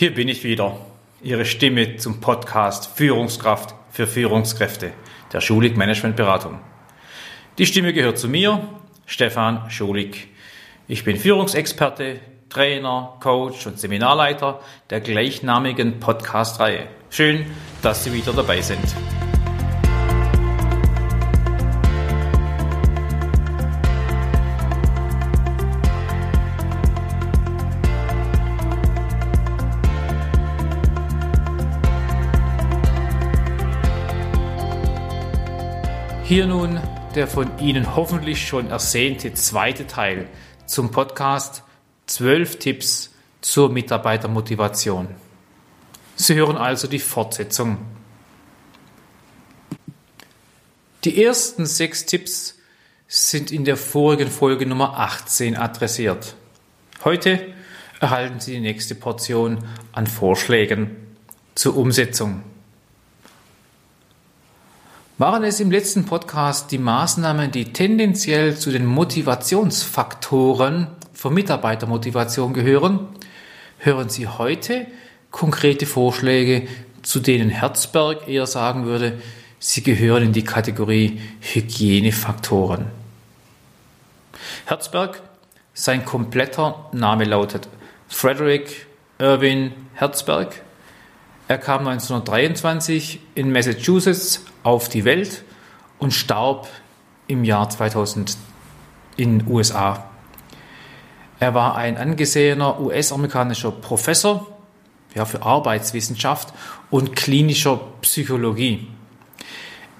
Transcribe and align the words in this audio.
Hier 0.00 0.14
bin 0.14 0.28
ich 0.28 0.44
wieder, 0.44 0.78
Ihre 1.22 1.44
Stimme 1.44 1.98
zum 1.98 2.22
Podcast 2.22 2.90
Führungskraft 2.96 3.74
für 3.90 4.06
Führungskräfte 4.06 4.92
der 5.30 5.42
Schulig 5.42 5.76
Management 5.76 6.16
Beratung. 6.16 6.58
Die 7.58 7.66
Stimme 7.66 7.92
gehört 7.92 8.18
zu 8.18 8.26
mir, 8.26 8.66
Stefan 9.04 9.70
Schulig. 9.70 10.28
Ich 10.88 11.04
bin 11.04 11.18
Führungsexperte, 11.18 12.18
Trainer, 12.48 13.18
Coach 13.20 13.66
und 13.66 13.78
Seminarleiter 13.78 14.60
der 14.88 15.02
gleichnamigen 15.02 16.00
Podcast-Reihe. 16.00 16.86
Schön, 17.10 17.44
dass 17.82 18.02
Sie 18.02 18.14
wieder 18.14 18.32
dabei 18.32 18.62
sind. 18.62 18.80
Hier 36.30 36.46
nun 36.46 36.78
der 37.16 37.26
von 37.26 37.58
Ihnen 37.58 37.96
hoffentlich 37.96 38.46
schon 38.46 38.70
ersehnte 38.70 39.34
zweite 39.34 39.88
Teil 39.88 40.28
zum 40.64 40.92
Podcast 40.92 41.64
12 42.06 42.60
Tipps 42.60 43.10
zur 43.40 43.68
Mitarbeitermotivation. 43.68 45.08
Sie 46.14 46.36
hören 46.36 46.56
also 46.56 46.86
die 46.86 47.00
Fortsetzung. 47.00 47.78
Die 51.02 51.20
ersten 51.20 51.66
sechs 51.66 52.06
Tipps 52.06 52.60
sind 53.08 53.50
in 53.50 53.64
der 53.64 53.76
vorigen 53.76 54.30
Folge 54.30 54.66
Nummer 54.66 55.00
18 55.00 55.56
adressiert. 55.56 56.36
Heute 57.02 57.44
erhalten 57.98 58.38
Sie 58.38 58.52
die 58.52 58.60
nächste 58.60 58.94
Portion 58.94 59.64
an 59.90 60.06
Vorschlägen 60.06 60.94
zur 61.56 61.76
Umsetzung. 61.76 62.44
Waren 65.20 65.44
es 65.44 65.60
im 65.60 65.70
letzten 65.70 66.06
Podcast 66.06 66.72
die 66.72 66.78
Maßnahmen, 66.78 67.50
die 67.50 67.74
tendenziell 67.74 68.56
zu 68.56 68.70
den 68.70 68.86
Motivationsfaktoren 68.86 70.86
für 71.12 71.28
Mitarbeitermotivation 71.28 72.54
gehören, 72.54 73.00
hören 73.76 74.08
Sie 74.08 74.26
heute 74.26 74.86
konkrete 75.30 75.84
Vorschläge, 75.84 76.66
zu 77.02 77.20
denen 77.20 77.50
Herzberg 77.50 78.28
eher 78.28 78.46
sagen 78.46 78.86
würde, 78.86 79.20
sie 79.58 79.82
gehören 79.82 80.22
in 80.22 80.32
die 80.32 80.44
Kategorie 80.44 81.20
Hygienefaktoren. 81.42 82.86
Herzberg, 84.64 85.20
sein 85.74 86.06
kompletter 86.06 86.88
Name 86.92 87.24
lautet 87.24 87.68
Frederick 88.08 88.86
Irwin 89.18 89.72
Herzberg. 89.92 90.62
Er 91.50 91.58
kam 91.58 91.80
1923 91.88 93.18
in 93.34 93.50
Massachusetts 93.50 94.44
auf 94.62 94.88
die 94.88 95.04
Welt 95.04 95.42
und 95.98 96.12
starb 96.12 96.68
im 97.26 97.42
Jahr 97.42 97.68
2000 97.68 98.36
in 99.16 99.44
USA. 99.48 100.08
Er 101.40 101.52
war 101.52 101.74
ein 101.74 101.96
angesehener 101.96 102.78
US-amerikanischer 102.78 103.72
Professor 103.72 104.46
ja, 105.16 105.24
für 105.24 105.42
Arbeitswissenschaft 105.42 106.54
und 106.88 107.16
klinischer 107.16 107.80
Psychologie. 108.00 108.86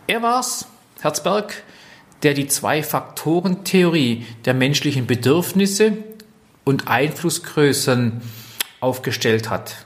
Er 0.06 0.22
war 0.22 0.38
es, 0.38 0.68
Herzberg, 1.00 1.64
der 2.22 2.34
die 2.34 2.46
Zwei-Faktoren-Theorie 2.46 4.24
der 4.44 4.54
menschlichen 4.54 5.08
Bedürfnisse 5.08 5.94
und 6.62 6.86
Einflussgrößen 6.86 8.22
aufgestellt 8.78 9.50
hat. 9.50 9.84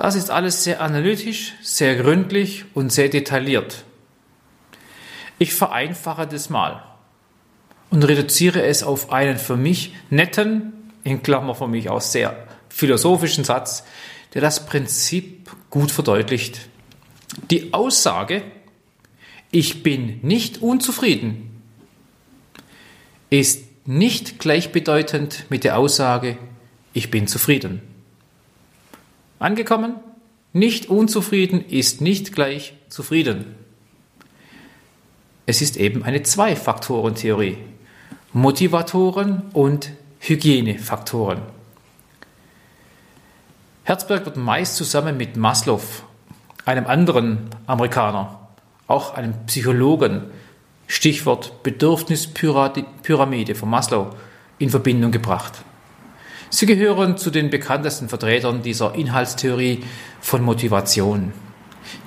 Das 0.00 0.14
ist 0.14 0.30
alles 0.30 0.64
sehr 0.64 0.80
analytisch, 0.80 1.52
sehr 1.60 1.94
gründlich 1.94 2.64
und 2.72 2.90
sehr 2.90 3.10
detailliert. 3.10 3.84
Ich 5.38 5.52
vereinfache 5.52 6.26
das 6.26 6.48
mal 6.48 6.82
und 7.90 8.04
reduziere 8.04 8.62
es 8.62 8.82
auf 8.82 9.12
einen 9.12 9.36
für 9.36 9.58
mich 9.58 9.92
netten, 10.08 10.72
in 11.04 11.22
Klammer 11.22 11.54
für 11.54 11.68
mich 11.68 11.90
auch 11.90 12.00
sehr 12.00 12.46
philosophischen 12.70 13.44
Satz, 13.44 13.84
der 14.32 14.40
das 14.40 14.64
Prinzip 14.64 15.50
gut 15.68 15.90
verdeutlicht. 15.90 16.70
Die 17.50 17.74
Aussage, 17.74 18.42
ich 19.50 19.82
bin 19.82 20.20
nicht 20.22 20.62
unzufrieden, 20.62 21.60
ist 23.28 23.64
nicht 23.84 24.38
gleichbedeutend 24.38 25.44
mit 25.50 25.62
der 25.62 25.76
Aussage, 25.76 26.38
ich 26.94 27.10
bin 27.10 27.26
zufrieden. 27.26 27.89
Angekommen? 29.40 29.96
Nicht 30.52 30.90
unzufrieden 30.90 31.64
ist 31.64 32.00
nicht 32.02 32.32
gleich 32.32 32.74
zufrieden. 32.90 33.56
Es 35.46 35.62
ist 35.62 35.78
eben 35.78 36.04
eine 36.04 36.22
Zwei-Faktoren-Theorie. 36.22 37.56
Motivatoren 38.34 39.42
und 39.54 39.92
Hygienefaktoren. 40.20 41.40
Herzberg 43.84 44.26
wird 44.26 44.36
meist 44.36 44.76
zusammen 44.76 45.16
mit 45.16 45.36
Maslow, 45.36 45.80
einem 46.66 46.86
anderen 46.86 47.48
Amerikaner, 47.66 48.38
auch 48.86 49.14
einem 49.14 49.34
Psychologen, 49.46 50.24
Stichwort 50.86 51.62
Bedürfnispyramide 51.62 53.54
von 53.54 53.70
Maslow, 53.70 54.10
in 54.58 54.68
Verbindung 54.68 55.10
gebracht. 55.10 55.64
Sie 56.50 56.66
gehören 56.66 57.16
zu 57.16 57.30
den 57.30 57.48
bekanntesten 57.48 58.08
Vertretern 58.08 58.62
dieser 58.62 58.96
Inhaltstheorie 58.96 59.84
von 60.20 60.42
Motivation, 60.42 61.32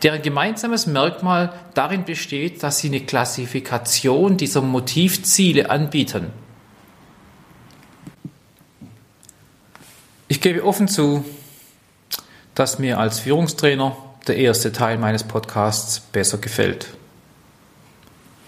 deren 0.03 0.21
gemeinsames 0.21 0.85
Merkmal 0.85 1.53
darin 1.73 2.03
besteht, 2.03 2.61
dass 2.61 2.79
sie 2.79 2.89
eine 2.89 2.99
Klassifikation 2.99 4.35
dieser 4.35 4.61
Motivziele 4.61 5.69
anbieten. 5.69 6.27
Ich 10.27 10.41
gebe 10.41 10.65
offen 10.65 10.89
zu, 10.89 11.23
dass 12.53 12.79
mir 12.79 12.99
als 12.99 13.19
Führungstrainer 13.19 13.95
der 14.27 14.35
erste 14.35 14.73
Teil 14.73 14.97
meines 14.97 15.23
Podcasts 15.23 16.01
besser 16.01 16.37
gefällt. 16.37 16.87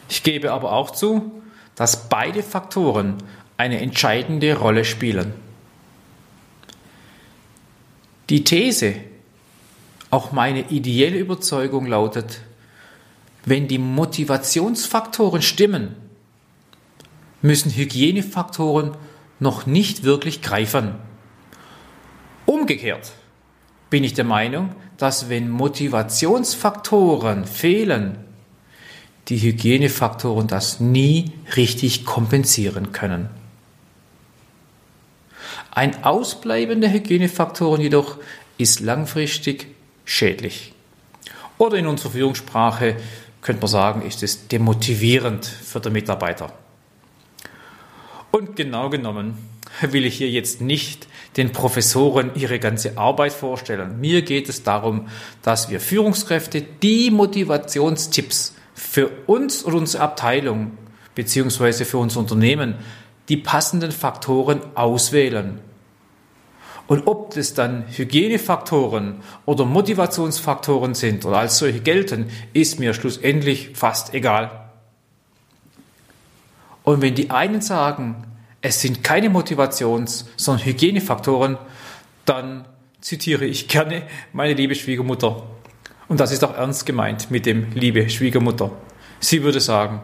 Ich 0.10 0.24
gebe 0.24 0.52
aber 0.52 0.74
auch 0.74 0.92
zu, 0.92 1.42
dass 1.76 2.10
beide 2.10 2.44
Faktoren 2.44 3.16
eine 3.58 3.80
entscheidende 3.80 4.58
Rolle 4.58 4.84
spielen. 4.84 5.45
Die 8.30 8.44
These, 8.44 8.96
auch 10.09 10.31
meine 10.31 10.69
ideelle 10.69 11.18
Überzeugung 11.18 11.86
lautet, 11.86 12.41
wenn 13.46 13.68
die 13.68 13.78
Motivationsfaktoren 13.78 15.41
stimmen, 15.44 15.96
müssen 17.41 17.72
Hygienefaktoren 17.72 18.97
noch 19.40 19.68
nicht 19.68 20.03
wirklich 20.03 20.41
greifen. 20.41 20.96
Umgekehrt 22.47 23.12
bin 23.91 24.03
ich 24.03 24.14
der 24.14 24.25
Meinung, 24.25 24.75
dass 24.97 25.30
wenn 25.30 25.50
Motivationsfaktoren 25.50 27.46
fehlen, 27.46 28.18
die 29.28 29.38
Hygienefaktoren 29.38 30.47
das 30.47 30.80
nie 30.80 31.31
richtig 31.56 32.06
kompensieren 32.06 32.91
können. 32.91 33.30
Ein 35.75 36.06
Ausbleiben 36.06 36.80
der 36.80 36.94
Hygienefaktoren 36.94 37.81
jedoch 37.81 38.18
ist 38.58 38.80
langfristig 38.80 39.68
schädlich. 40.06 40.74
Oder 41.58 41.78
in 41.78 41.86
unserer 41.86 42.12
Führungssprache 42.12 42.96
könnte 43.41 43.62
man 43.62 43.68
sagen, 43.68 44.02
ist 44.02 44.24
es 44.24 44.47
demotivierend 44.47 45.46
für 45.46 45.81
den 45.81 45.91
Mitarbeiter. 45.91 46.53
Und 48.31 48.56
genau 48.56 48.90
genommen 48.90 49.38
will 49.81 50.06
ich 50.06 50.16
hier 50.16 50.30
jetzt 50.30 50.62
nicht 50.62 51.08
den 51.35 51.52
Professoren 51.52 52.31
ihre 52.35 52.59
ganze 52.59 52.97
Arbeit 52.97 53.34
vorstellen. 53.34 54.00
Mir 54.00 54.22
geht 54.22 54.47
es 54.47 54.64
darum, 54.64 55.09
dass 55.41 55.70
wir 55.70 55.82
Führungskräfte 55.82 56.61
die 56.61 57.11
Motivationstipps 57.11 58.55
für 58.73 59.09
uns 59.28 59.64
und 59.64 59.73
unsere 59.73 60.03
Abteilung 60.03 60.78
beziehungsweise 61.16 61.84
für 61.84 61.97
unser 61.97 62.22
Unternehmen 62.22 62.76
die 63.30 63.38
passenden 63.38 63.92
Faktoren 63.92 64.62
auswählen. 64.76 65.60
Und 66.88 67.08
ob 67.08 67.34
das 67.34 67.54
dann 67.54 67.86
Hygienefaktoren 67.90 69.22
oder 69.46 69.66
Motivationsfaktoren 69.66 70.94
sind 70.94 71.26
oder 71.26 71.40
als 71.40 71.58
solche 71.58 71.80
gelten, 71.80 72.30
ist 72.54 72.80
mir 72.80 72.94
schlussendlich 72.94 73.72
fast 73.74 74.14
egal. 74.14 74.70
Und 76.84 77.02
wenn 77.02 77.16
die 77.16 77.32
einen 77.32 77.62
sagen, 77.62 78.28
es 78.62 78.82
sind 78.82 79.04
keine 79.04 79.30
Motivations-, 79.30 80.26
sondern 80.38 80.66
Hygienefaktoren, 80.66 81.58
dann 82.26 82.66
zitiere 83.02 83.46
ich 83.46 83.68
gerne 83.68 84.04
meine 84.34 84.54
liebe 84.54 84.76
Schwiegermutter. 84.76 85.44
Und 86.08 86.20
das 86.20 86.32
ist 86.32 86.44
auch 86.44 86.56
ernst 86.56 86.86
gemeint 86.86 87.32
mit 87.32 87.48
dem 87.48 87.72
liebe 87.74 88.10
Schwiegermutter. 88.10 88.72
Sie 89.20 89.42
würde 89.42 89.60
sagen, 89.60 90.02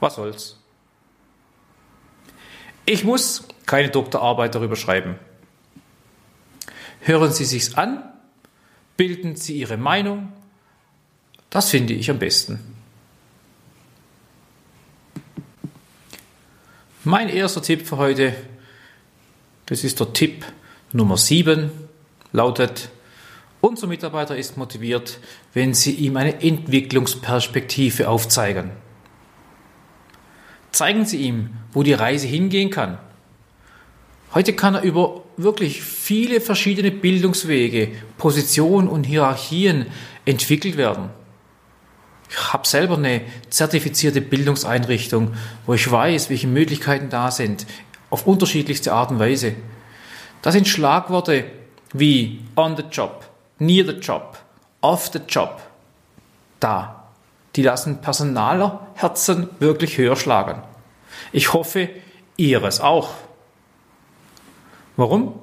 was 0.00 0.14
soll's? 0.14 0.63
Ich 2.86 3.04
muss 3.04 3.44
keine 3.66 3.88
Doktorarbeit 3.88 4.54
darüber 4.54 4.76
schreiben. 4.76 5.18
hören 7.00 7.32
Sie 7.32 7.44
sich's 7.44 7.74
an, 7.74 8.02
bilden 8.96 9.36
Sie 9.36 9.58
Ihre 9.58 9.76
Meinung. 9.76 10.32
Das 11.50 11.70
finde 11.70 11.94
ich 11.94 12.10
am 12.10 12.18
besten. 12.18 12.60
Mein 17.04 17.28
erster 17.28 17.62
Tipp 17.62 17.86
für 17.86 17.98
heute, 17.98 18.34
das 19.66 19.84
ist 19.84 20.00
der 20.00 20.12
Tipp 20.12 20.44
Nummer 20.92 21.18
7, 21.18 21.70
lautet, 22.32 22.88
unser 23.60 23.86
Mitarbeiter 23.86 24.36
ist 24.36 24.56
motiviert, 24.56 25.18
wenn 25.52 25.74
Sie 25.74 25.92
ihm 25.92 26.16
eine 26.16 26.42
Entwicklungsperspektive 26.42 28.08
aufzeigen. 28.08 28.83
Zeigen 30.74 31.04
Sie 31.04 31.18
ihm, 31.18 31.50
wo 31.72 31.84
die 31.84 31.92
Reise 31.92 32.26
hingehen 32.26 32.68
kann. 32.68 32.98
Heute 34.34 34.54
kann 34.54 34.74
er 34.74 34.82
über 34.82 35.22
wirklich 35.36 35.82
viele 35.82 36.40
verschiedene 36.40 36.90
Bildungswege, 36.90 37.92
Positionen 38.18 38.88
und 38.88 39.04
Hierarchien 39.04 39.86
entwickelt 40.24 40.76
werden. 40.76 41.10
Ich 42.28 42.52
habe 42.52 42.66
selber 42.66 42.96
eine 42.96 43.20
zertifizierte 43.50 44.20
Bildungseinrichtung, 44.20 45.34
wo 45.64 45.74
ich 45.74 45.88
weiß, 45.88 46.28
welche 46.28 46.48
Möglichkeiten 46.48 47.08
da 47.08 47.30
sind, 47.30 47.66
auf 48.10 48.26
unterschiedlichste 48.26 48.92
Art 48.92 49.12
und 49.12 49.20
Weise. 49.20 49.54
Da 50.42 50.50
sind 50.50 50.66
Schlagworte 50.66 51.44
wie 51.92 52.40
on 52.56 52.76
the 52.76 52.82
job, 52.90 53.24
near 53.60 53.84
the 53.86 53.92
job, 53.92 54.38
off 54.80 55.08
the 55.12 55.20
job 55.28 55.62
da. 56.58 56.93
Die 57.56 57.62
lassen 57.62 58.00
Personaler 58.00 58.88
Herzen 58.94 59.48
wirklich 59.60 59.98
höher 59.98 60.16
schlagen. 60.16 60.62
Ich 61.32 61.52
hoffe, 61.52 61.88
ihres 62.36 62.80
auch. 62.80 63.10
Warum? 64.96 65.38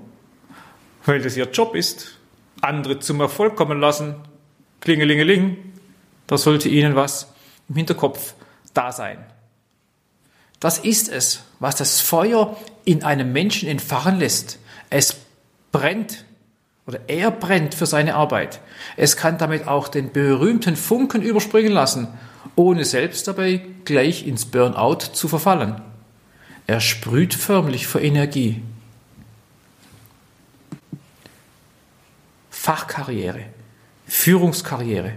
Weil 1.06 1.22
das 1.22 1.38
ihr 1.38 1.50
Job 1.50 1.76
ist, 1.76 2.18
andere 2.62 3.00
zum 3.00 3.22
Erfolg 3.22 3.56
kommen 3.56 3.80
lassen. 3.80 4.16
Klingelingeling, 4.82 5.58
da 6.28 6.38
sollte 6.38 6.70
Ihnen 6.70 6.96
was 6.96 7.32
im 7.70 7.76
Hinterkopf 7.76 8.34
da 8.74 8.92
sein. 8.92 9.24
Das 10.60 10.78
ist 10.78 11.10
es, 11.10 11.44
was 11.60 11.76
das 11.76 12.02
Feuer 12.02 12.56
in 12.86 13.04
einem 13.04 13.32
Menschen 13.34 13.68
entfachen 13.68 14.20
lässt. 14.20 14.60
Es 14.90 15.16
brennt 15.72 16.26
oder 16.88 17.00
er 17.08 17.32
brennt 17.32 17.76
für 17.76 17.86
seine 17.86 18.16
Arbeit. 18.16 18.60
Es 18.98 19.18
kann 19.18 19.38
damit 19.38 19.68
auch 19.68 19.88
den 19.88 20.12
berühmten 20.12 20.76
Funken 20.76 21.22
überspringen 21.22 21.72
lassen, 21.72 22.08
ohne 22.56 22.86
selbst 22.86 23.28
dabei 23.28 23.62
gleich 23.86 24.26
ins 24.26 24.46
Burnout 24.46 25.14
zu 25.14 25.28
verfallen. 25.28 25.82
Er 26.68 26.80
sprüht 26.80 27.34
förmlich 27.34 27.88
vor 27.88 28.02
Energie. 28.02 28.62
Fachkarriere, 32.50 33.46
Führungskarriere, 34.08 35.14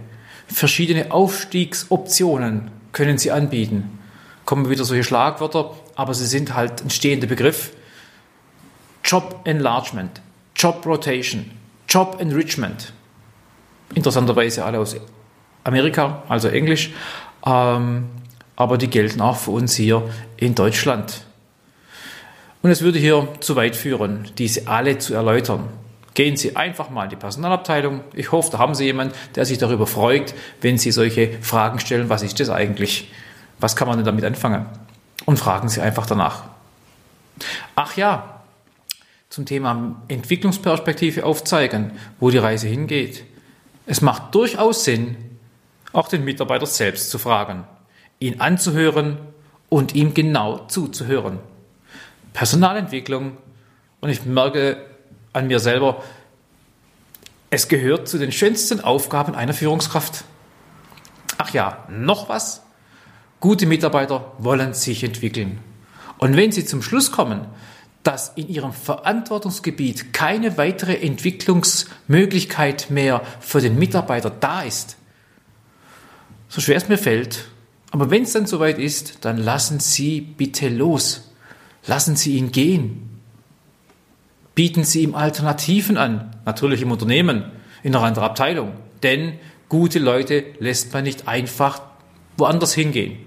verschiedene 0.47 1.11
Aufstiegsoptionen 1.11 2.71
können 2.91 3.17
Sie 3.17 3.31
anbieten. 3.31 3.99
Kommen 4.45 4.69
wieder 4.69 4.85
solche 4.85 5.03
Schlagwörter, 5.03 5.75
aber 5.95 6.13
sie 6.13 6.25
sind 6.25 6.53
halt 6.53 6.83
ein 6.83 6.89
stehender 6.89 7.27
Begriff. 7.27 7.71
Job 9.03 9.41
Enlargement, 9.43 10.21
Job 10.55 10.85
Rotation, 10.85 11.51
Job 11.87 12.17
Enrichment. 12.19 12.93
Interessanterweise 13.93 14.65
alle 14.65 14.79
aus 14.79 14.95
Amerika, 15.63 16.23
also 16.27 16.47
Englisch, 16.47 16.91
ähm, 17.45 18.09
aber 18.55 18.77
die 18.77 18.89
gelten 18.89 19.21
auch 19.21 19.37
für 19.37 19.51
uns 19.51 19.75
hier 19.75 20.03
in 20.37 20.55
Deutschland. 20.55 21.25
Und 22.61 22.71
es 22.71 22.81
würde 22.81 22.97
hier 22.97 23.27
zu 23.41 23.55
weit 23.55 23.75
führen, 23.75 24.29
diese 24.37 24.67
alle 24.67 24.97
zu 24.97 25.13
erläutern. 25.13 25.69
Gehen 26.15 26.37
Sie 26.37 26.55
einfach 26.55 26.89
mal 26.89 27.03
in 27.03 27.09
die 27.09 27.15
Personalabteilung. 27.15 28.01
Ich 28.13 28.31
hoffe, 28.31 28.51
da 28.51 28.57
haben 28.57 28.73
Sie 28.73 28.85
jemanden, 28.85 29.13
der 29.35 29.45
sich 29.45 29.57
darüber 29.57 29.85
freut, 29.85 30.33
wenn 30.61 30.77
Sie 30.77 30.91
solche 30.91 31.37
Fragen 31.41 31.79
stellen, 31.79 32.09
was 32.09 32.23
ist 32.23 32.39
das 32.39 32.49
eigentlich? 32.49 33.11
Was 33.59 33.75
kann 33.75 33.87
man 33.87 33.97
denn 33.97 34.05
damit 34.05 34.23
anfangen? 34.23 34.65
Und 35.25 35.37
fragen 35.37 35.67
Sie 35.67 35.81
einfach 35.81 36.05
danach. 36.05 36.43
Ach 37.75 37.97
ja, 37.97 38.34
zum 39.35 39.45
Thema 39.45 40.01
Entwicklungsperspektive 40.07 41.25
aufzeigen, 41.25 41.91
wo 42.21 42.29
die 42.29 42.37
Reise 42.37 42.69
hingeht. 42.69 43.25
Es 43.85 43.99
macht 43.99 44.33
durchaus 44.33 44.85
Sinn, 44.85 45.17
auch 45.91 46.07
den 46.07 46.23
Mitarbeiter 46.23 46.65
selbst 46.65 47.11
zu 47.11 47.17
fragen, 47.17 47.65
ihn 48.19 48.39
anzuhören 48.39 49.17
und 49.67 49.93
ihm 49.93 50.13
genau 50.13 50.59
zuzuhören. 50.67 51.39
Personalentwicklung, 52.31 53.35
und 53.99 54.09
ich 54.09 54.23
merke 54.23 54.77
an 55.33 55.47
mir 55.47 55.59
selber, 55.59 56.01
es 57.49 57.67
gehört 57.67 58.07
zu 58.07 58.17
den 58.17 58.31
schönsten 58.31 58.79
Aufgaben 58.79 59.35
einer 59.35 59.53
Führungskraft. 59.53 60.23
Ach 61.37 61.49
ja, 61.49 61.83
noch 61.89 62.29
was? 62.29 62.63
Gute 63.41 63.65
Mitarbeiter 63.65 64.31
wollen 64.37 64.73
sich 64.73 65.03
entwickeln. 65.03 65.59
Und 66.19 66.37
wenn 66.37 66.53
sie 66.53 66.63
zum 66.63 66.81
Schluss 66.81 67.11
kommen, 67.11 67.47
dass 68.05 68.29
in 68.35 68.47
ihrem 68.47 68.71
Verantwortungsgebiet 68.71 70.13
keine 70.13 70.57
weitere 70.57 70.95
Entwicklungsmöglichkeit 70.95 72.91
mehr 72.91 73.21
für 73.39 73.61
den 73.61 73.79
Mitarbeiter 73.79 74.29
da 74.29 74.61
ist, 74.61 74.95
so 76.47 76.61
schwer 76.61 76.77
es 76.77 76.87
mir 76.87 76.99
fällt, 76.99 77.47
aber 77.91 78.11
wenn 78.11 78.23
es 78.23 78.33
dann 78.33 78.45
soweit 78.45 78.77
ist, 78.77 79.25
dann 79.25 79.37
lassen 79.37 79.79
Sie 79.79 80.21
bitte 80.21 80.69
los. 80.69 81.31
Lassen 81.87 82.15
Sie 82.15 82.37
ihn 82.37 82.51
gehen. 82.51 83.21
Bieten 84.53 84.83
Sie 84.83 85.01
ihm 85.01 85.15
Alternativen 85.15 85.97
an, 85.97 86.35
natürlich 86.45 86.81
im 86.81 86.91
Unternehmen, 86.91 87.51
in 87.83 87.95
einer 87.95 88.05
anderen 88.05 88.27
Abteilung. 88.27 88.73
Denn 89.01 89.39
gute 89.69 89.99
Leute 89.99 90.43
lässt 90.59 90.93
man 90.93 91.05
nicht 91.05 91.27
einfach 91.27 91.81
woanders 92.37 92.73
hingehen. 92.73 93.17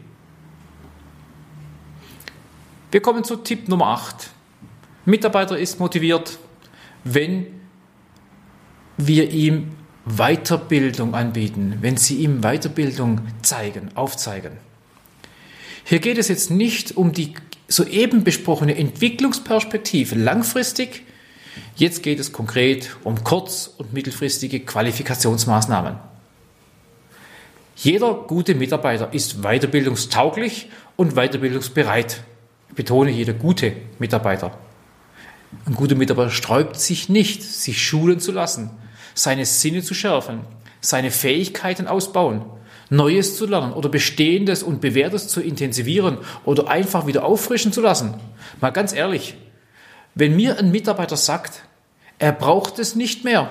Wir 2.91 3.01
kommen 3.01 3.25
zu 3.25 3.37
Tipp 3.37 3.69
Nummer 3.69 3.89
8. 3.89 4.31
Mitarbeiter 5.08 5.58
ist 5.58 5.81
motiviert, 5.81 6.38
wenn 7.05 7.46
wir 8.96 9.31
ihm 9.31 9.72
Weiterbildung 10.05 11.14
anbieten, 11.14 11.78
wenn 11.81 11.96
Sie 11.96 12.16
ihm 12.16 12.40
Weiterbildung 12.40 13.20
zeigen, 13.43 13.90
aufzeigen. 13.94 14.52
Hier 15.84 15.99
geht 16.00 16.19
es 16.19 16.28
jetzt 16.28 16.50
nicht 16.50 16.96
um 16.96 17.12
die 17.12 17.34
soeben 17.69 18.25
besprochene 18.25 18.76
Entwicklungsperspektive 18.76 20.14
langfristig, 20.14 21.02
Jetzt 21.76 22.02
geht 22.02 22.19
es 22.19 22.32
konkret 22.32 22.96
um 23.05 23.22
kurz- 23.22 23.72
und 23.78 23.93
mittelfristige 23.93 24.60
Qualifikationsmaßnahmen. 24.60 25.96
Jeder 27.77 28.15
gute 28.15 28.55
Mitarbeiter 28.55 29.12
ist 29.12 29.43
weiterbildungstauglich 29.43 30.69
und 30.96 31.15
weiterbildungsbereit. 31.15 32.22
Ich 32.70 32.74
betone 32.74 33.10
jeder 33.10 33.32
gute 33.32 33.72
Mitarbeiter. 33.98 34.58
Ein 35.67 35.74
guter 35.74 35.94
Mitarbeiter 35.94 36.31
sträubt 36.31 36.78
sich 36.78 37.08
nicht, 37.08 37.43
sich 37.43 37.82
schulen 37.82 38.20
zu 38.20 38.32
lassen, 38.32 38.70
seine 39.14 39.46
Sinne 39.46 39.82
zu 39.82 39.94
schärfen, 39.94 40.40
seine 40.81 41.10
Fähigkeiten 41.10 41.86
ausbauen, 41.86 42.44
Neues 42.90 43.36
zu 43.36 43.46
lernen 43.46 43.72
oder 43.72 43.88
Bestehendes 43.88 44.62
und 44.62 44.81
Bewährtes 44.81 45.28
zu 45.28 45.40
intensivieren 45.40 46.19
oder 46.44 46.69
einfach 46.69 47.06
wieder 47.06 47.24
auffrischen 47.24 47.72
zu 47.72 47.81
lassen. 47.81 48.14
Mal 48.60 48.70
ganz 48.70 48.93
ehrlich, 48.93 49.36
wenn 50.14 50.36
mir 50.36 50.58
ein 50.58 50.70
Mitarbeiter 50.70 51.17
sagt, 51.17 51.64
er 52.19 52.32
braucht 52.32 52.78
es 52.78 52.94
nicht 52.94 53.24
mehr, 53.24 53.50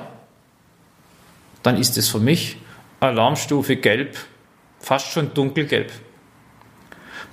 dann 1.63 1.77
ist 1.77 1.97
es 1.97 2.09
für 2.09 2.19
mich 2.19 2.57
Alarmstufe 2.99 3.75
gelb, 3.75 4.17
fast 4.79 5.11
schon 5.11 5.33
dunkelgelb. 5.33 5.91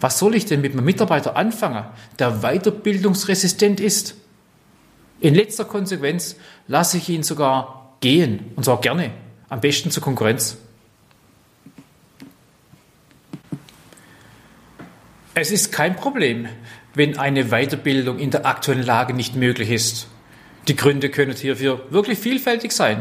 Was 0.00 0.18
soll 0.18 0.35
ich 0.35 0.44
denn 0.44 0.61
mit 0.61 0.73
einem 0.73 0.85
Mitarbeiter 0.85 1.37
anfangen, 1.37 1.85
der 2.18 2.42
weiterbildungsresistent 2.42 3.80
ist? 3.80 4.16
In 5.25 5.35
letzter 5.35 5.64
Konsequenz 5.64 6.37
lasse 6.69 6.99
ich 6.99 7.09
ihn 7.09 7.23
sogar 7.23 7.97
gehen, 8.00 8.52
und 8.57 8.64
zwar 8.66 8.78
gerne, 8.83 9.11
am 9.49 9.59
besten 9.59 9.90
zur 9.90 10.02
Konkurrenz. 10.02 10.59
Es 15.33 15.50
ist 15.50 15.73
kein 15.73 15.97
Problem, 15.97 16.47
wenn 16.93 17.16
eine 17.19 17.47
Weiterbildung 17.47 18.19
in 18.19 18.33
der 18.33 18.45
aktuellen 18.45 18.83
Lage 18.83 19.14
nicht 19.14 19.35
möglich 19.35 19.71
ist. 19.71 20.09
Die 20.69 20.76
Gründe 20.76 21.09
können 21.09 21.35
hierfür 21.35 21.81
wirklich 21.88 22.19
vielfältig 22.19 22.73
sein. 22.73 23.00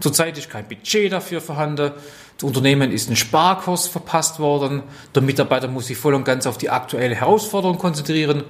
Zurzeit 0.00 0.36
ist 0.36 0.50
kein 0.50 0.68
Budget 0.68 1.10
dafür 1.10 1.40
vorhanden. 1.40 1.92
Das 2.36 2.44
Unternehmen 2.44 2.92
ist 2.92 3.08
ein 3.08 3.16
Sparkurs 3.16 3.88
verpasst 3.88 4.38
worden. 4.40 4.82
Der 5.14 5.22
Mitarbeiter 5.22 5.68
muss 5.68 5.86
sich 5.86 5.96
voll 5.96 6.12
und 6.12 6.24
ganz 6.24 6.46
auf 6.46 6.58
die 6.58 6.68
aktuelle 6.68 7.14
Herausforderung 7.14 7.78
konzentrieren. 7.78 8.44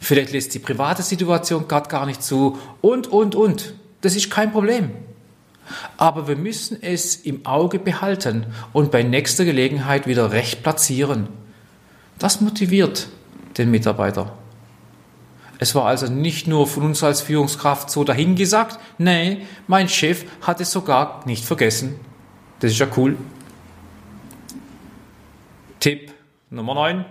Vielleicht 0.00 0.32
lässt 0.32 0.54
die 0.54 0.58
private 0.58 1.02
Situation 1.02 1.68
gerade 1.68 1.88
gar 1.88 2.06
nicht 2.06 2.22
zu. 2.22 2.58
Und, 2.80 3.06
und, 3.06 3.34
und. 3.34 3.74
Das 4.00 4.16
ist 4.16 4.30
kein 4.30 4.50
Problem. 4.50 4.90
Aber 5.98 6.26
wir 6.26 6.36
müssen 6.36 6.82
es 6.82 7.16
im 7.16 7.46
Auge 7.46 7.78
behalten 7.78 8.46
und 8.72 8.90
bei 8.90 9.02
nächster 9.02 9.44
Gelegenheit 9.44 10.06
wieder 10.06 10.32
recht 10.32 10.62
platzieren. 10.62 11.28
Das 12.18 12.40
motiviert 12.40 13.08
den 13.58 13.70
Mitarbeiter. 13.70 14.36
Es 15.58 15.74
war 15.74 15.84
also 15.84 16.06
nicht 16.06 16.46
nur 16.46 16.66
von 16.66 16.84
uns 16.84 17.04
als 17.04 17.20
Führungskraft 17.20 17.90
so 17.90 18.02
dahingesagt, 18.02 18.78
nee, 18.96 19.42
mein 19.66 19.90
Chef 19.90 20.24
hat 20.40 20.60
es 20.62 20.72
sogar 20.72 21.22
nicht 21.26 21.44
vergessen. 21.44 22.00
Das 22.60 22.72
ist 22.72 22.78
ja 22.78 22.86
cool. 22.96 23.16
Tipp 25.78 26.12
Nummer 26.48 26.74
9. 26.74 27.04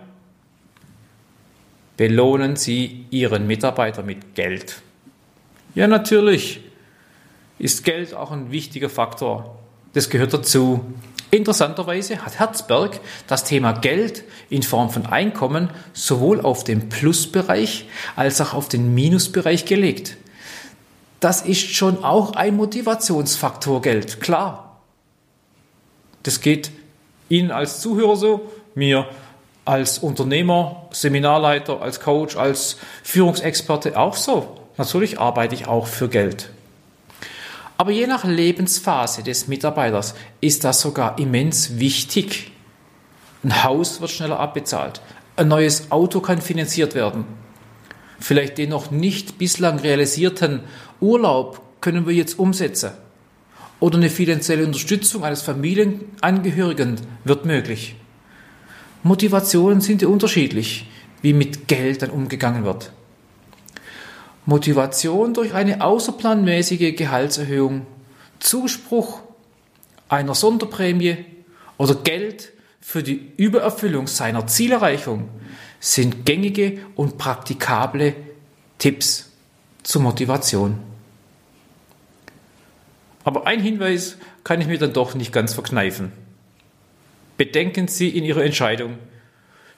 Belohnen 2.00 2.56
Sie 2.56 3.03
Ihren 3.10 3.46
Mitarbeiter 3.46 4.03
mit 4.03 4.34
Geld. 4.34 4.82
Ja, 5.75 5.86
natürlich 5.86 6.62
ist 7.58 7.84
Geld 7.84 8.13
auch 8.13 8.32
ein 8.32 8.51
wichtiger 8.51 8.89
Faktor. 8.89 9.60
Das 9.91 10.10
gehört 10.10 10.34
dazu. 10.34 10.79
Interessanterweise 11.29 12.24
hat 12.24 12.39
Herzberg 12.39 13.01
das 13.27 13.44
Thema 13.44 13.74
Geld 13.74 14.24
in 14.50 14.63
Form 14.63 14.89
von 14.91 15.08
Einkommen 15.08 15.72
sowohl 15.91 16.39
auf 16.39 16.63
den 16.63 16.88
Plusbereich 16.88 17.89
als 18.15 18.39
auch 18.39 18.53
auf 18.53 18.70
den 18.70 18.94
Minusbereich 18.94 19.65
gelegt. 19.65 20.15
Das 21.20 21.41
ist 21.41 21.75
schon 21.75 22.01
auch 22.06 22.32
ein 22.32 22.56
Motivationsfaktor 22.56 23.82
Geld, 23.82 24.22
klar. 24.22 24.79
Das 26.24 26.39
geht 26.39 26.72
Ihnen 27.27 27.51
als 27.51 27.82
Zuhörer 27.82 28.15
so, 28.15 28.50
mir 28.74 29.06
als 29.70 30.00
Unternehmer, 30.00 30.88
Seminarleiter, 30.90 31.80
als 31.80 32.00
Coach, 32.00 32.36
als 32.36 32.78
Führungsexperte 33.04 33.98
auch 34.00 34.16
so. 34.16 34.58
Natürlich 34.78 35.20
arbeite 35.20 35.54
ich 35.54 35.68
auch 35.68 35.86
für 35.86 36.10
Geld. 36.10 36.50
Aber 37.78 37.92
je 37.92 38.08
nach 38.08 38.26
Lebensphase 38.26 39.22
des 39.22 39.48
Mitarbeiters 39.48 40.16
ist 40.42 40.64
das 40.64 40.82
sogar 40.82 41.20
immens 41.20 41.80
wichtig. 41.80 42.52
Ein 43.44 43.64
Haus 43.64 44.02
wird 44.02 44.10
schneller 44.10 44.40
abbezahlt. 44.40 45.02
Ein 45.36 45.50
neues 45.50 45.92
Auto 45.92 46.20
kann 46.20 46.42
finanziert 46.42 46.96
werden. 46.96 47.26
Vielleicht 48.20 48.58
den 48.58 48.72
noch 48.72 48.90
nicht 48.90 49.38
bislang 49.38 49.78
realisierten 49.78 50.62
Urlaub 51.00 51.62
können 51.80 52.08
wir 52.08 52.14
jetzt 52.16 52.40
umsetzen. 52.40 52.92
Oder 53.80 53.98
eine 53.98 54.10
finanzielle 54.10 54.66
Unterstützung 54.66 55.24
eines 55.24 55.44
Familienangehörigen 55.44 57.00
wird 57.24 57.46
möglich. 57.46 57.96
Motivationen 59.03 59.82
sind 59.82 60.01
ja 60.01 60.08
unterschiedlich, 60.08 60.86
wie 61.22 61.34
mit 61.34 61.68
Geld 61.68 62.01
dann 62.01 62.10
umgegangen 62.10 62.63
wird. 62.63 62.91
Motivation 64.46 65.34
durch 65.34 65.53
eine 65.53 65.82
außerplanmäßige 65.82 66.96
Gehaltserhöhung, 66.96 67.86
Zuspruch 68.39 69.22
einer 70.10 70.36
Sonderprämie 70.36 71.18
oder 71.77 71.96
Geld 71.96 72.51
für 72.82 73.03
die 73.03 73.32
Übererfüllung 73.38 74.08
seiner 74.08 74.48
Zielerreichung 74.48 75.29
sind 75.79 76.25
gängige 76.25 76.79
und 76.96 77.18
praktikable 77.18 78.15
Tipps 78.79 79.29
zur 79.84 80.01
Motivation. 80.01 80.79
Aber 83.24 83.48
ein 83.48 83.62
Hinweis 83.62 84.18
kann 84.44 84.60
ich 84.62 84.68
mir 84.68 84.79
dann 84.79 84.94
doch 84.94 85.13
nicht 85.13 85.32
ganz 85.32 85.53
verkneifen. 85.53 86.12
Bedenken 87.39 87.88
Sie 87.88 88.10
in 88.10 88.24
Ihrer 88.24 88.43
Entscheidung, 88.43 89.00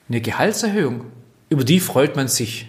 eine 0.09 0.19
Gehaltserhöhung, 0.19 1.05
über 1.47 1.63
die 1.63 1.79
freut 1.79 2.17
man 2.17 2.27
sich 2.27 2.67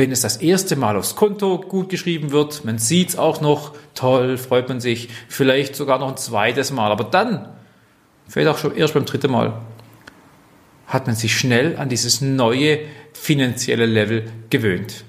wenn 0.00 0.12
es 0.12 0.22
das 0.22 0.38
erste 0.38 0.76
Mal 0.76 0.96
aufs 0.96 1.14
Konto 1.14 1.58
gut 1.58 1.88
geschrieben 1.90 2.30
wird, 2.30 2.64
man 2.64 2.78
sieht 2.78 3.10
es 3.10 3.16
auch 3.18 3.42
noch, 3.42 3.74
toll, 3.94 4.38
freut 4.38 4.68
man 4.68 4.80
sich, 4.80 5.10
vielleicht 5.28 5.76
sogar 5.76 5.98
noch 5.98 6.08
ein 6.08 6.16
zweites 6.16 6.70
Mal, 6.70 6.90
aber 6.90 7.04
dann, 7.04 7.48
vielleicht 8.26 8.48
auch 8.48 8.56
schon 8.56 8.76
erst 8.76 8.94
beim 8.94 9.04
dritten 9.04 9.30
Mal, 9.30 9.60
hat 10.86 11.06
man 11.06 11.16
sich 11.16 11.36
schnell 11.36 11.76
an 11.76 11.90
dieses 11.90 12.22
neue 12.22 12.80
finanzielle 13.12 13.84
Level 13.84 14.30
gewöhnt. 14.48 15.04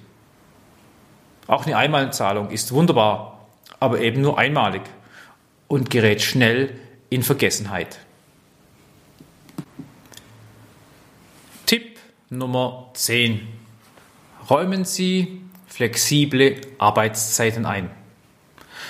Auch 1.47 1.65
eine 1.65 1.77
Einmalzahlung 1.77 2.49
ist 2.49 2.73
wunderbar, 2.73 3.47
aber 3.79 4.01
eben 4.01 4.21
nur 4.21 4.37
einmalig 4.37 4.81
und 5.69 5.89
gerät 5.89 6.21
schnell 6.21 6.75
in 7.09 7.23
Vergessenheit. 7.23 7.99
Tipp 11.65 11.97
Nummer 12.33 12.91
10. 12.93 13.41
Räumen 14.49 14.85
Sie 14.85 15.41
flexible 15.67 16.55
Arbeitszeiten 16.77 17.65
ein. 17.65 17.89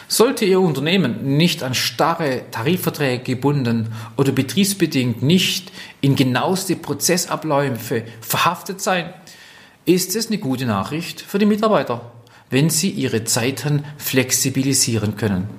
Sollte 0.07 0.45
Ihr 0.45 0.59
Unternehmen 0.59 1.37
nicht 1.37 1.63
an 1.63 1.73
starre 1.73 2.43
Tarifverträge 2.51 3.23
gebunden 3.23 3.95
oder 4.15 4.31
betriebsbedingt 4.31 5.23
nicht 5.23 5.71
in 6.01 6.15
genaueste 6.15 6.75
Prozessabläufe 6.75 8.03
verhaftet 8.21 8.79
sein, 8.79 9.11
ist 9.85 10.15
es 10.15 10.27
eine 10.27 10.37
gute 10.37 10.67
Nachricht 10.67 11.19
für 11.19 11.39
die 11.39 11.47
Mitarbeiter, 11.47 12.11
wenn 12.51 12.69
sie 12.69 12.91
ihre 12.91 13.23
Zeiten 13.23 13.85
flexibilisieren 13.97 15.17
können. 15.17 15.49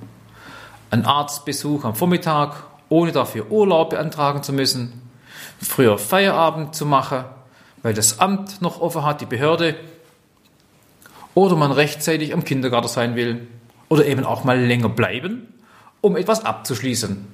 Ein 0.91 1.05
Arztbesuch 1.05 1.83
am 1.83 1.97
Vormittag, 1.97 2.63
ohne 2.89 3.11
dafür 3.11 3.51
Urlaub 3.51 3.91
beantragen 3.91 4.45
zu 4.45 4.53
müssen, 4.53 5.03
früher 5.61 5.99
Feierabend 5.99 6.77
zu 6.77 6.87
machen, 6.87 7.25
weil 7.83 7.95
das 7.95 8.21
Amt 8.21 8.63
noch 8.63 8.81
offen 8.81 9.05
hat, 9.05 9.21
die 9.21 9.27
Behörde, 9.27 9.77
oder 11.35 11.57
man 11.57 11.73
rechtzeitig 11.73 12.35
am 12.35 12.45
Kindergarten 12.45 12.89
sein 12.89 13.17
will 13.17 13.47
oder 13.89 14.07
eben 14.07 14.25
auch 14.25 14.45
mal 14.45 14.61
länger 14.61 14.89
bleiben, 14.89 15.49
um 16.01 16.17
etwas 16.17 16.45
abzuschließen. 16.45 17.27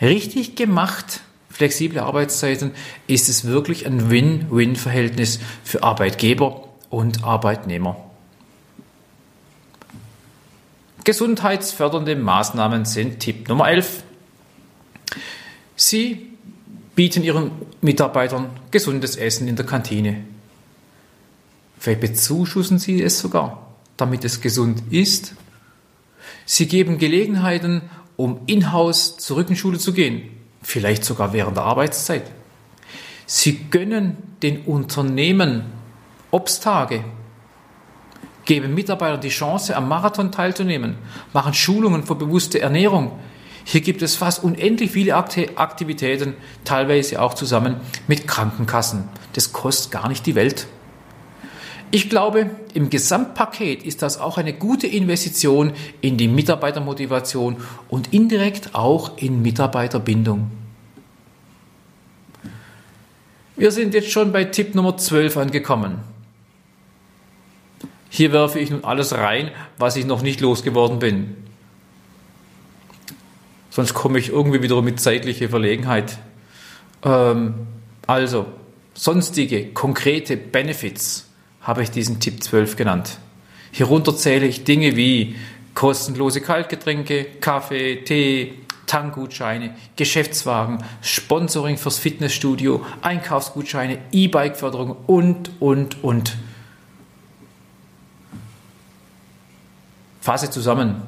Richtig 0.00 0.56
gemacht, 0.56 1.20
flexible 1.50 2.00
Arbeitszeiten, 2.00 2.72
ist 3.06 3.28
es 3.28 3.44
wirklich 3.44 3.86
ein 3.86 4.10
Win-Win-Verhältnis 4.10 5.40
für 5.64 5.82
Arbeitgeber 5.82 6.68
und 6.90 7.24
Arbeitnehmer. 7.24 7.96
Gesundheitsfördernde 11.04 12.16
Maßnahmen 12.16 12.84
sind 12.84 13.20
Tipp 13.20 13.48
Nummer 13.48 13.68
11. 13.70 14.02
Sie 15.74 16.27
bieten 16.98 17.22
ihren 17.22 17.52
Mitarbeitern 17.80 18.50
gesundes 18.72 19.14
Essen 19.14 19.46
in 19.46 19.54
der 19.54 19.64
Kantine. 19.64 20.24
Vielleicht 21.78 22.00
bezuschussen 22.00 22.80
Sie 22.80 23.00
es 23.00 23.20
sogar, 23.20 23.68
damit 23.96 24.24
es 24.24 24.40
gesund 24.40 24.82
ist. 24.90 25.36
Sie 26.44 26.66
geben 26.66 26.98
Gelegenheiten, 26.98 27.82
um 28.16 28.40
in-house 28.46 29.16
zur 29.16 29.36
Rückenschule 29.36 29.78
zu 29.78 29.92
gehen, 29.92 30.28
vielleicht 30.60 31.04
sogar 31.04 31.32
während 31.32 31.56
der 31.56 31.66
Arbeitszeit. 31.66 32.24
Sie 33.26 33.70
gönnen 33.70 34.16
den 34.42 34.62
Unternehmen 34.62 35.66
Obstage, 36.32 37.04
geben 38.44 38.74
Mitarbeitern 38.74 39.20
die 39.20 39.28
Chance, 39.28 39.76
am 39.76 39.86
Marathon 39.86 40.32
teilzunehmen, 40.32 40.96
machen 41.32 41.54
Schulungen 41.54 42.02
für 42.02 42.16
bewusste 42.16 42.60
Ernährung. 42.60 43.20
Hier 43.70 43.82
gibt 43.82 44.00
es 44.00 44.16
fast 44.16 44.42
unendlich 44.42 44.92
viele 44.92 45.14
Aktivitäten, 45.14 46.32
teilweise 46.64 47.20
auch 47.20 47.34
zusammen 47.34 47.76
mit 48.06 48.26
Krankenkassen. 48.26 49.04
Das 49.34 49.52
kostet 49.52 49.92
gar 49.92 50.08
nicht 50.08 50.24
die 50.24 50.34
Welt. 50.34 50.66
Ich 51.90 52.08
glaube, 52.08 52.48
im 52.72 52.88
Gesamtpaket 52.88 53.82
ist 53.82 54.00
das 54.00 54.18
auch 54.18 54.38
eine 54.38 54.54
gute 54.54 54.86
Investition 54.86 55.74
in 56.00 56.16
die 56.16 56.28
Mitarbeitermotivation 56.28 57.58
und 57.90 58.14
indirekt 58.14 58.74
auch 58.74 59.18
in 59.18 59.42
Mitarbeiterbindung. 59.42 60.50
Wir 63.54 63.70
sind 63.70 63.92
jetzt 63.92 64.10
schon 64.10 64.32
bei 64.32 64.44
Tipp 64.44 64.74
Nummer 64.74 64.96
12 64.96 65.36
angekommen. 65.36 65.98
Hier 68.08 68.32
werfe 68.32 68.60
ich 68.60 68.70
nun 68.70 68.84
alles 68.84 69.12
rein, 69.12 69.50
was 69.76 69.96
ich 69.96 70.06
noch 70.06 70.22
nicht 70.22 70.40
losgeworden 70.40 71.00
bin. 71.00 71.47
Sonst 73.78 73.94
komme 73.94 74.18
ich 74.18 74.30
irgendwie 74.30 74.60
wieder 74.60 74.82
mit 74.82 74.98
zeitlicher 74.98 75.48
Verlegenheit. 75.48 76.18
Ähm, 77.04 77.54
also, 78.08 78.46
sonstige 78.92 79.66
konkrete 79.66 80.36
Benefits 80.36 81.28
habe 81.60 81.84
ich 81.84 81.92
diesen 81.92 82.18
Tipp 82.18 82.42
12 82.42 82.74
genannt. 82.74 83.18
Hierunter 83.70 84.16
zähle 84.16 84.48
ich 84.48 84.64
Dinge 84.64 84.96
wie 84.96 85.36
kostenlose 85.74 86.40
Kaltgetränke, 86.40 87.24
Kaffee, 87.40 88.02
Tee, 88.04 88.54
Tankgutscheine, 88.88 89.76
Geschäftswagen, 89.94 90.82
Sponsoring 91.00 91.76
fürs 91.76 91.98
Fitnessstudio, 91.98 92.84
Einkaufsgutscheine, 93.02 93.98
E-Bike-Förderung 94.10 94.96
und, 95.06 95.52
und, 95.60 96.02
und. 96.02 96.36
Fasse 100.20 100.50
zusammen 100.50 101.00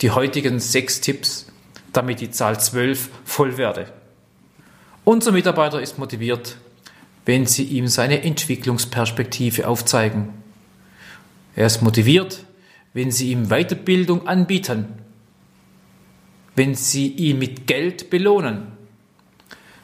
die 0.00 0.12
heutigen 0.12 0.60
sechs 0.60 1.00
Tipps, 1.00 1.46
damit 1.92 2.20
die 2.20 2.30
Zahl 2.30 2.58
12 2.58 3.10
voll 3.24 3.56
werde. 3.56 3.92
Unser 5.04 5.32
Mitarbeiter 5.32 5.80
ist 5.80 5.98
motiviert, 5.98 6.56
wenn 7.24 7.46
sie 7.46 7.64
ihm 7.64 7.88
seine 7.88 8.22
Entwicklungsperspektive 8.22 9.66
aufzeigen. 9.66 10.30
Er 11.54 11.66
ist 11.66 11.82
motiviert, 11.82 12.44
wenn 12.94 13.10
sie 13.10 13.30
ihm 13.30 13.48
Weiterbildung 13.48 14.26
anbieten, 14.26 14.86
wenn 16.54 16.74
sie 16.74 17.08
ihn 17.08 17.38
mit 17.38 17.66
Geld 17.66 18.10
belohnen, 18.10 18.68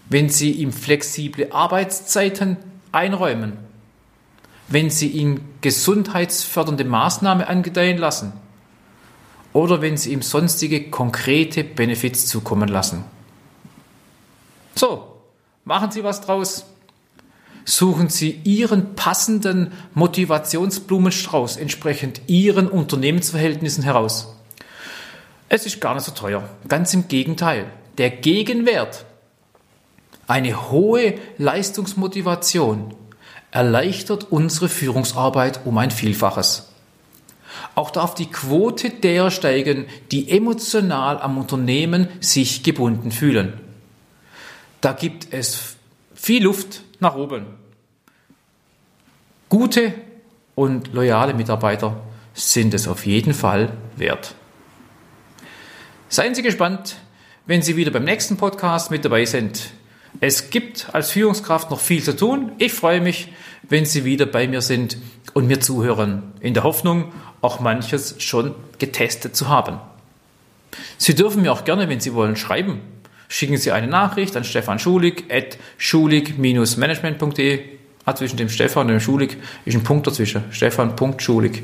wenn 0.08 0.28
sie 0.28 0.52
ihm 0.52 0.72
flexible 0.72 1.48
Arbeitszeiten 1.50 2.56
einräumen, 2.92 3.58
wenn 4.68 4.90
Sie 4.90 5.08
ihn 5.08 5.40
gesundheitsfördernde 5.62 6.84
Maßnahmen 6.84 7.46
angedeihen 7.46 7.98
lassen 7.98 8.32
oder 9.58 9.82
wenn 9.82 9.96
Sie 9.96 10.12
ihm 10.12 10.22
sonstige 10.22 10.88
konkrete 10.88 11.64
Benefits 11.64 12.28
zukommen 12.28 12.68
lassen. 12.68 13.02
So, 14.76 15.16
machen 15.64 15.90
Sie 15.90 16.04
was 16.04 16.20
draus. 16.20 16.64
Suchen 17.64 18.08
Sie 18.08 18.40
Ihren 18.44 18.94
passenden 18.94 19.72
Motivationsblumenstrauß 19.94 21.56
entsprechend 21.56 22.20
Ihren 22.28 22.68
Unternehmensverhältnissen 22.68 23.82
heraus. 23.82 24.32
Es 25.48 25.66
ist 25.66 25.80
gar 25.80 25.94
nicht 25.94 26.04
so 26.04 26.12
teuer. 26.12 26.48
Ganz 26.68 26.94
im 26.94 27.08
Gegenteil. 27.08 27.66
Der 27.98 28.10
Gegenwert, 28.10 29.06
eine 30.28 30.70
hohe 30.70 31.14
Leistungsmotivation, 31.36 32.94
erleichtert 33.50 34.30
unsere 34.30 34.68
Führungsarbeit 34.68 35.62
um 35.64 35.78
ein 35.78 35.90
Vielfaches. 35.90 36.68
Auch 37.74 37.90
darf 37.90 38.14
die 38.14 38.26
Quote 38.26 38.90
derer 38.90 39.30
steigen, 39.30 39.86
die 40.10 40.30
emotional 40.30 41.20
am 41.20 41.38
Unternehmen 41.38 42.08
sich 42.20 42.62
gebunden 42.62 43.10
fühlen. 43.10 43.54
Da 44.80 44.92
gibt 44.92 45.32
es 45.32 45.76
viel 46.14 46.44
Luft 46.44 46.82
nach 47.00 47.16
oben. 47.16 47.46
Gute 49.48 49.94
und 50.54 50.92
loyale 50.92 51.34
Mitarbeiter 51.34 52.00
sind 52.34 52.74
es 52.74 52.86
auf 52.86 53.06
jeden 53.06 53.34
Fall 53.34 53.72
wert. 53.96 54.34
Seien 56.08 56.34
Sie 56.34 56.42
gespannt, 56.42 56.96
wenn 57.46 57.62
Sie 57.62 57.76
wieder 57.76 57.90
beim 57.90 58.04
nächsten 58.04 58.36
Podcast 58.36 58.90
mit 58.90 59.04
dabei 59.04 59.24
sind. 59.24 59.70
Es 60.20 60.50
gibt 60.50 60.88
als 60.92 61.10
Führungskraft 61.10 61.70
noch 61.70 61.80
viel 61.80 62.02
zu 62.02 62.16
tun. 62.16 62.52
Ich 62.58 62.72
freue 62.72 63.00
mich, 63.00 63.32
wenn 63.62 63.84
Sie 63.84 64.04
wieder 64.04 64.26
bei 64.26 64.48
mir 64.48 64.60
sind 64.60 64.96
und 65.38 65.46
mir 65.46 65.60
zuhören, 65.60 66.24
in 66.40 66.52
der 66.52 66.64
Hoffnung, 66.64 67.12
auch 67.40 67.60
manches 67.60 68.16
schon 68.18 68.56
getestet 68.80 69.36
zu 69.36 69.48
haben. 69.48 69.78
Sie 70.98 71.14
dürfen 71.14 71.42
mir 71.42 71.52
auch 71.52 71.64
gerne, 71.64 71.88
wenn 71.88 72.00
Sie 72.00 72.12
wollen, 72.12 72.34
schreiben. 72.34 72.80
Schicken 73.28 73.56
Sie 73.56 73.70
eine 73.70 73.86
Nachricht 73.86 74.36
an 74.36 74.42
Stefan 74.42 74.80
Schulig 74.80 75.26
at 75.30 75.56
schulig-management.de. 75.76 77.60
Ah, 78.04 78.16
zwischen 78.16 78.36
dem 78.36 78.48
Stefan 78.48 78.88
und 78.88 78.94
dem 78.94 79.00
Schulig 79.00 79.36
ist 79.64 79.76
ein 79.76 79.84
Punkt 79.84 80.08
dazwischen. 80.08 80.42
Stefan.schulig 80.50 81.62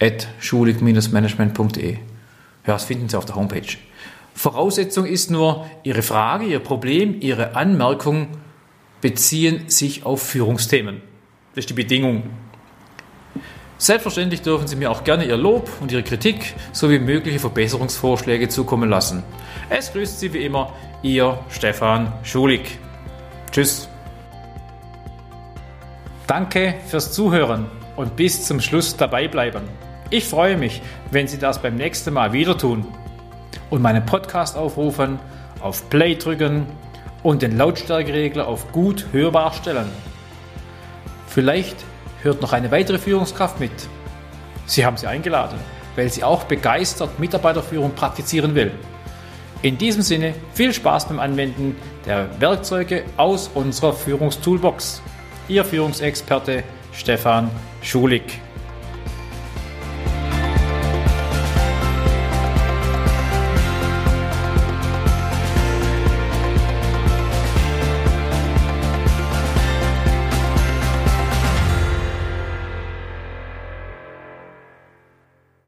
at 0.00 0.26
schulig-management.de. 0.40 1.92
Ja, 1.92 1.98
das 2.64 2.84
finden 2.84 3.08
Sie 3.08 3.16
auf 3.16 3.26
der 3.26 3.36
Homepage. 3.36 3.76
Voraussetzung 4.34 5.06
ist 5.06 5.30
nur, 5.30 5.70
Ihre 5.84 6.02
Frage, 6.02 6.46
Ihr 6.46 6.58
Problem, 6.58 7.20
Ihre 7.20 7.54
Anmerkung 7.54 8.26
beziehen 9.00 9.68
sich 9.68 10.04
auf 10.04 10.20
Führungsthemen. 10.20 11.00
Das 11.54 11.62
ist 11.62 11.70
die 11.70 11.74
Bedingung. 11.74 12.24
Selbstverständlich 13.78 14.42
dürfen 14.42 14.66
Sie 14.66 14.74
mir 14.74 14.90
auch 14.90 15.04
gerne 15.04 15.24
Ihr 15.24 15.36
Lob 15.36 15.70
und 15.80 15.92
Ihre 15.92 16.02
Kritik 16.02 16.54
sowie 16.72 16.98
mögliche 16.98 17.38
Verbesserungsvorschläge 17.38 18.48
zukommen 18.48 18.90
lassen. 18.90 19.22
Es 19.70 19.92
grüßt 19.92 20.18
Sie 20.18 20.32
wie 20.32 20.44
immer 20.44 20.72
Ihr 21.02 21.38
Stefan 21.48 22.12
Schulig. 22.24 22.78
Tschüss. 23.52 23.88
Danke 26.26 26.74
fürs 26.88 27.12
Zuhören 27.12 27.66
und 27.94 28.16
bis 28.16 28.44
zum 28.46 28.60
Schluss 28.60 28.96
dabei 28.96 29.28
bleiben. 29.28 29.62
Ich 30.10 30.24
freue 30.24 30.56
mich, 30.56 30.82
wenn 31.12 31.28
Sie 31.28 31.38
das 31.38 31.62
beim 31.62 31.76
nächsten 31.76 32.12
Mal 32.12 32.32
wieder 32.32 32.58
tun 32.58 32.84
und 33.70 33.80
meinen 33.80 34.04
Podcast 34.04 34.56
aufrufen, 34.56 35.20
auf 35.60 35.88
Play 35.88 36.16
drücken 36.16 36.66
und 37.22 37.42
den 37.42 37.56
Lautstärkeregler 37.56 38.48
auf 38.48 38.72
gut 38.72 39.06
hörbar 39.12 39.52
stellen. 39.52 39.88
Vielleicht 41.28 41.76
hört 42.22 42.42
noch 42.42 42.52
eine 42.52 42.70
weitere 42.70 42.98
Führungskraft 42.98 43.60
mit. 43.60 43.72
Sie 44.66 44.84
haben 44.84 44.96
sie 44.96 45.06
eingeladen, 45.06 45.58
weil 45.96 46.10
sie 46.10 46.24
auch 46.24 46.44
begeistert 46.44 47.18
Mitarbeiterführung 47.18 47.94
praktizieren 47.94 48.54
will. 48.54 48.72
In 49.62 49.76
diesem 49.76 50.02
Sinne 50.02 50.34
viel 50.54 50.72
Spaß 50.72 51.08
beim 51.08 51.18
Anwenden 51.18 51.76
der 52.06 52.28
Werkzeuge 52.40 53.04
aus 53.16 53.50
unserer 53.54 53.92
Führungstoolbox. 53.92 55.02
Ihr 55.48 55.64
Führungsexperte 55.64 56.62
Stefan 56.92 57.50
Schulig. 57.82 58.40